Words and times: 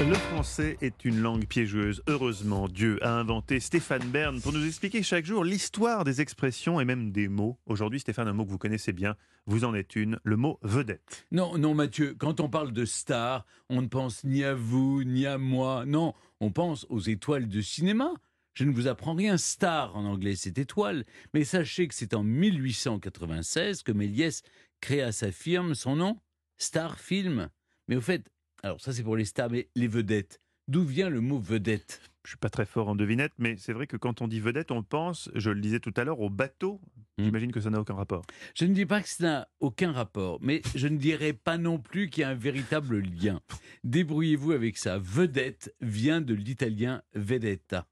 Le 0.00 0.14
français 0.14 0.78
est 0.80 1.04
une 1.04 1.20
langue 1.20 1.46
piégeuse. 1.46 2.02
Heureusement, 2.08 2.66
Dieu 2.66 2.98
a 3.04 3.18
inventé 3.18 3.60
Stéphane 3.60 4.08
Bern 4.08 4.40
pour 4.40 4.52
nous 4.52 4.66
expliquer 4.66 5.02
chaque 5.02 5.24
jour 5.24 5.44
l'histoire 5.44 6.02
des 6.02 6.20
expressions 6.20 6.80
et 6.80 6.84
même 6.84 7.12
des 7.12 7.28
mots. 7.28 7.58
Aujourd'hui, 7.66 8.00
Stéphane, 8.00 8.26
un 8.26 8.32
mot 8.32 8.44
que 8.44 8.50
vous 8.50 8.58
connaissez 8.58 8.92
bien, 8.92 9.16
vous 9.46 9.64
en 9.64 9.74
êtes 9.74 9.94
une, 9.94 10.18
le 10.24 10.36
mot 10.36 10.58
vedette. 10.62 11.26
Non, 11.30 11.56
non, 11.56 11.74
Mathieu, 11.74 12.16
quand 12.18 12.40
on 12.40 12.48
parle 12.48 12.72
de 12.72 12.84
star, 12.84 13.46
on 13.68 13.82
ne 13.82 13.86
pense 13.86 14.24
ni 14.24 14.42
à 14.42 14.54
vous, 14.54 15.04
ni 15.04 15.26
à 15.26 15.38
moi. 15.38 15.84
Non, 15.86 16.14
on 16.40 16.50
pense 16.50 16.84
aux 16.88 17.00
étoiles 17.00 17.48
de 17.48 17.60
cinéma. 17.60 18.12
Je 18.54 18.64
ne 18.64 18.72
vous 18.72 18.88
apprends 18.88 19.14
rien, 19.14 19.36
star 19.36 19.96
en 19.96 20.04
anglais 20.04 20.34
c'est 20.34 20.58
étoile, 20.58 21.04
mais 21.32 21.44
sachez 21.44 21.86
que 21.86 21.94
c'est 21.94 22.14
en 22.14 22.22
1896 22.22 23.82
que 23.82 23.92
Méliès 23.92 24.42
créa 24.80 25.12
sa 25.12 25.30
firme, 25.30 25.74
son 25.74 25.96
nom 25.96 26.18
Star 26.58 26.98
Film. 26.98 27.48
Mais 27.88 27.96
au 27.96 28.00
fait, 28.00 28.24
alors 28.62 28.80
ça 28.80 28.92
c'est 28.92 29.02
pour 29.02 29.16
les 29.16 29.24
stars, 29.24 29.50
mais 29.50 29.68
les 29.74 29.88
vedettes, 29.88 30.40
d'où 30.68 30.84
vient 30.84 31.08
le 31.08 31.20
mot 31.20 31.38
vedette? 31.38 32.00
Je 32.24 32.30
suis 32.30 32.38
pas 32.38 32.50
très 32.50 32.66
fort 32.66 32.88
en 32.88 32.94
devinette, 32.94 33.32
mais 33.38 33.56
c'est 33.56 33.72
vrai 33.72 33.88
que 33.88 33.96
quand 33.96 34.22
on 34.22 34.28
dit 34.28 34.38
vedette, 34.38 34.70
on 34.70 34.84
pense, 34.84 35.28
je 35.34 35.50
le 35.50 35.60
disais 35.60 35.80
tout 35.80 35.92
à 35.96 36.04
l'heure, 36.04 36.20
au 36.20 36.30
bateau. 36.30 36.80
Hmm. 37.18 37.24
J'imagine 37.24 37.50
que 37.50 37.60
ça 37.60 37.70
n'a 37.70 37.80
aucun 37.80 37.94
rapport. 37.94 38.22
Je 38.54 38.64
ne 38.64 38.74
dis 38.74 38.86
pas 38.86 39.02
que 39.02 39.08
ça 39.08 39.24
n'a 39.24 39.48
aucun 39.58 39.90
rapport, 39.90 40.38
mais 40.40 40.62
je 40.76 40.86
ne 40.86 40.98
dirais 40.98 41.32
pas 41.32 41.58
non 41.58 41.78
plus 41.78 42.08
qu'il 42.08 42.20
y 42.20 42.24
a 42.24 42.28
un 42.28 42.34
véritable 42.34 43.00
lien. 43.00 43.40
Débrouillez-vous 43.82 44.52
avec 44.52 44.78
ça. 44.78 44.98
Vedette 44.98 45.74
vient 45.80 46.20
de 46.20 46.34
l'italien 46.34 47.02
vedetta. 47.14 47.88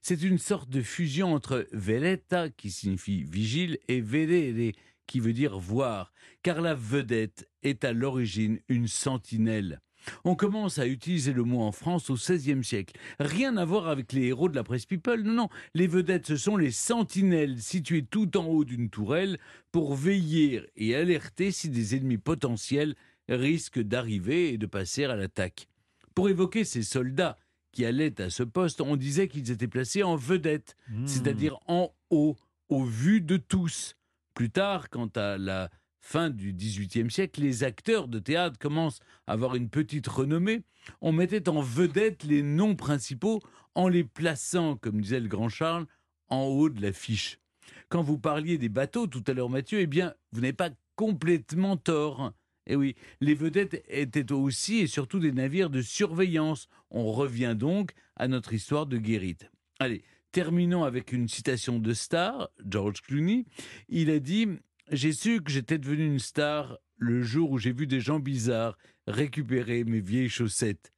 C'est 0.00 0.22
une 0.22 0.38
sorte 0.38 0.70
de 0.70 0.82
fusion 0.82 1.34
entre 1.34 1.66
veletta, 1.72 2.48
qui 2.48 2.70
signifie 2.70 3.24
vigile, 3.24 3.78
et 3.88 4.00
vedere, 4.00 4.72
qui 5.06 5.20
veut 5.20 5.32
dire 5.34 5.58
voir, 5.58 6.12
car 6.42 6.62
la 6.62 6.74
vedette 6.74 7.48
est 7.62 7.84
à 7.84 7.92
l'origine 7.92 8.60
une 8.68 8.88
sentinelle. 8.88 9.80
On 10.24 10.34
commence 10.34 10.78
à 10.78 10.86
utiliser 10.86 11.32
le 11.32 11.44
mot 11.44 11.62
en 11.62 11.72
France 11.72 12.10
au 12.10 12.14
XVIe 12.14 12.62
siècle. 12.64 12.96
Rien 13.18 13.56
à 13.56 13.64
voir 13.64 13.88
avec 13.88 14.12
les 14.12 14.26
héros 14.26 14.48
de 14.48 14.54
la 14.56 14.64
presse 14.64 14.86
people, 14.86 15.22
non, 15.22 15.32
non. 15.32 15.48
Les 15.74 15.86
vedettes, 15.86 16.26
ce 16.26 16.36
sont 16.36 16.56
les 16.56 16.70
sentinelles 16.70 17.60
situées 17.60 18.04
tout 18.04 18.36
en 18.36 18.46
haut 18.46 18.64
d'une 18.64 18.90
tourelle 18.90 19.38
pour 19.72 19.94
veiller 19.94 20.62
et 20.76 20.94
alerter 20.94 21.50
si 21.50 21.68
des 21.68 21.96
ennemis 21.96 22.18
potentiels 22.18 22.94
risquent 23.28 23.80
d'arriver 23.82 24.52
et 24.52 24.58
de 24.58 24.66
passer 24.66 25.04
à 25.04 25.16
l'attaque. 25.16 25.68
Pour 26.14 26.28
évoquer 26.28 26.64
ces 26.64 26.82
soldats 26.82 27.38
qui 27.72 27.84
allaient 27.84 28.20
à 28.20 28.30
ce 28.30 28.42
poste, 28.42 28.80
on 28.80 28.96
disait 28.96 29.26
qu'ils 29.28 29.50
étaient 29.50 29.66
placés 29.66 30.02
en 30.02 30.14
vedette, 30.16 30.76
Hmm. 30.88 31.06
c'est-à-dire 31.06 31.58
en 31.66 31.92
haut, 32.10 32.36
au 32.68 32.84
vu 32.84 33.20
de 33.20 33.36
tous. 33.36 33.96
Plus 34.34 34.50
tard, 34.50 34.90
quant 34.90 35.10
à 35.16 35.38
la 35.38 35.70
fin 36.04 36.28
du 36.28 36.52
XVIIIe 36.52 37.10
siècle, 37.10 37.40
les 37.40 37.64
acteurs 37.64 38.08
de 38.08 38.18
théâtre 38.18 38.58
commencent 38.58 39.00
à 39.26 39.32
avoir 39.32 39.54
une 39.54 39.70
petite 39.70 40.06
renommée. 40.06 40.62
On 41.00 41.12
mettait 41.12 41.48
en 41.48 41.62
vedette 41.62 42.24
les 42.24 42.42
noms 42.42 42.76
principaux 42.76 43.40
en 43.74 43.88
les 43.88 44.04
plaçant, 44.04 44.76
comme 44.76 45.00
disait 45.00 45.18
le 45.18 45.28
grand 45.28 45.48
Charles, 45.48 45.86
en 46.28 46.42
haut 46.44 46.68
de 46.68 46.82
l'affiche. 46.82 47.40
Quand 47.88 48.02
vous 48.02 48.18
parliez 48.18 48.58
des 48.58 48.68
bateaux 48.68 49.06
tout 49.06 49.24
à 49.26 49.32
l'heure, 49.32 49.48
Mathieu, 49.48 49.80
eh 49.80 49.86
bien, 49.86 50.14
vous 50.32 50.42
n'avez 50.42 50.52
pas 50.52 50.70
complètement 50.94 51.78
tort. 51.78 52.34
Eh 52.66 52.76
oui, 52.76 52.96
les 53.22 53.34
vedettes 53.34 53.82
étaient 53.88 54.30
aussi 54.30 54.80
et 54.80 54.86
surtout 54.86 55.18
des 55.18 55.32
navires 55.32 55.70
de 55.70 55.80
surveillance. 55.80 56.68
On 56.90 57.12
revient 57.12 57.56
donc 57.58 57.92
à 58.16 58.28
notre 58.28 58.52
histoire 58.52 58.86
de 58.86 58.98
guérite. 58.98 59.50
Allez, 59.80 60.04
terminons 60.32 60.84
avec 60.84 61.12
une 61.12 61.28
citation 61.28 61.78
de 61.78 61.94
star, 61.94 62.50
George 62.64 63.00
Clooney. 63.00 63.46
Il 63.88 64.10
a 64.10 64.18
dit 64.18 64.48
J'ai 64.90 65.12
su 65.12 65.40
que 65.42 65.50
j'étais 65.50 65.78
devenu 65.78 66.06
une 66.06 66.18
star 66.18 66.78
le 66.96 67.22
jour 67.22 67.50
où 67.50 67.58
j'ai 67.58 67.72
vu 67.72 67.86
des 67.86 68.00
gens 68.00 68.20
bizarres 68.20 68.76
récupérer 69.06 69.84
mes 69.84 70.00
vieilles 70.00 70.28
chaussettes. 70.28 70.93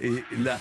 Et 0.00 0.12
là, 0.38 0.60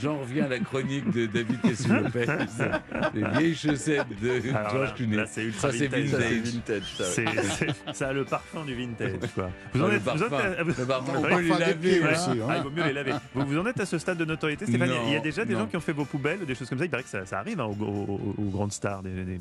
j'en 0.00 0.20
reviens 0.20 0.44
à 0.44 0.48
la 0.48 0.60
chronique 0.60 1.10
de 1.10 1.26
David 1.26 1.60
Cassiope. 1.62 2.14
Les 3.14 3.24
vieilles 3.30 3.56
chaussettes 3.56 4.06
de 4.22 4.50
Alors 4.54 4.70
George 4.70 4.88
là, 4.90 4.94
Clooney. 4.96 5.16
là, 5.16 5.26
c'est 5.26 5.42
ultra 5.42 5.72
Ça, 5.72 5.76
c'est 5.78 5.88
vintage. 5.88 6.30
vintage. 6.44 6.82
C'est- 7.02 7.24
c'est- 7.58 7.92
ça 7.92 8.08
a 8.10 8.12
le 8.12 8.24
parfum 8.24 8.64
du 8.64 8.74
vintage, 8.76 9.18
quoi. 9.34 9.50
Vous 9.74 9.80
Ah, 9.82 9.84
en 9.84 9.88
le 9.88 9.94
êtes, 9.94 10.02
vous 10.02 10.06
parfum. 10.28 10.36
à- 10.36 10.62
Le 10.62 10.74
parfum, 10.86 11.12
Ouais. 11.12 11.18
on 11.18 11.22
peut 11.22 11.40
les 11.42 11.48
parfum 11.48 11.64
des 11.64 11.70
laver. 11.72 11.74
pieds 11.98 12.00
aussi, 12.08 12.30
hein. 12.40 12.46
Ah, 12.48 12.56
il 12.58 12.62
vaut 12.62 12.70
mieux 12.70 12.84
les 12.84 12.92
laver. 12.92 13.12
Vous, 13.34 13.46
vous 13.46 13.58
en 13.58 13.66
êtes 13.66 13.80
à 13.80 13.86
ce 13.86 13.98
stade 13.98 14.18
de 14.18 14.24
notoriété, 14.24 14.64
Stéphane 14.66 14.88
Il 14.90 14.94
y 14.94 14.96
a- 14.96 15.02
Il 15.06 15.10
y 15.10 15.14
a 15.14 15.18
Non, 15.18 15.24
déjà 15.24 15.44
des 15.44 15.54
non. 15.54 15.60
gens 15.60 15.66
qui 15.66 15.76
ont 15.76 15.80
fait 15.80 15.92
vos 15.92 16.04
poubelles, 16.04 16.46
des 16.46 16.54
choses 16.54 16.68
comme 16.68 16.78
ça. 16.78 16.84
Il 16.84 16.90
paraît 16.90 17.02
que 17.02 17.08
ça, 17.08 17.26
ça 17.26 17.40
arrive 17.40 17.58
hein, 17.60 17.64
aux, 17.64 17.82
aux- 17.84 18.34
aux 18.38 18.50
grandes 18.50 18.72
stars. 18.72 19.02
Des, 19.02 19.10
des- 19.24 19.40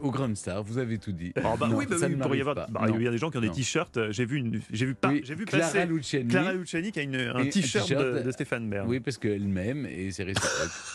Aux 0.00 0.10
grandes 0.10 0.36
stars, 0.36 0.64
vous 0.64 0.78
avez 0.78 0.98
tout 0.98 1.12
dit. 1.12 1.32
Oh, 1.36 1.54
bah 1.56 1.68
Non, 1.68 1.76
oui, 1.76 1.86
bah 1.88 1.94
oui, 2.00 2.02
ne 2.08 2.08
il 2.08 2.16
pourrait 2.18 2.38
y 2.38 2.42
m'arrive 2.42 2.48
avoir. 2.48 2.54
pas. 2.66 2.66
bah, 2.72 2.86
il 2.98 3.02
y 3.02 3.06
a 3.06 3.10
des 3.12 3.18
gens 3.18 3.30
qui 3.30 3.36
ont 3.36 3.42
des 3.42 3.50
t-shirts. 3.50 3.96
euh, 3.96 4.08
J'ai 4.10 4.24
vu, 4.24 4.38
une- 4.38 4.60
j'ai 4.72 4.86
vu, 4.86 4.94
pas, 4.96 5.08
Oui, 5.10 5.20
j'ai 5.24 5.34
vu 5.36 5.44
Clara 5.44 5.64
passer 5.72 5.86
Luciani. 5.86 6.28
Clara 6.28 6.52
Luciani 6.54 6.90
qui 6.90 6.98
a 6.98 7.02
une- 7.02 7.14
un 7.34 7.44
t-shirt 7.46 7.86
de, 8.02 8.30
Stéphane 8.30 8.68
Bern. 8.68 8.88
Oui, 8.88 9.00
parce 9.00 9.18
qu'elle 9.18 9.48
m'aime 9.48 9.86
et 9.86 10.10
c'est 10.12 10.24
réciproque. 10.24 10.50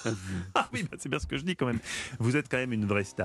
Ah 0.54 0.70
oui, 0.74 0.84
bah, 0.84 0.98
c'est 1.00 1.10
bien 1.10 1.20
ce 1.20 1.28
que 1.28 1.38
je 1.38 1.44
dis 1.44 1.56
quand 1.56 1.66
même. 1.66 1.80
Vous 2.20 2.38
êtes 2.38 2.50
quand 2.50 2.58
même 2.58 2.74
une 2.74 2.86
vraie 2.86 3.04
star. 3.04 3.24